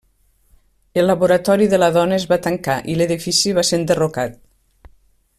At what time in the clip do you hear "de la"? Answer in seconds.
1.73-1.89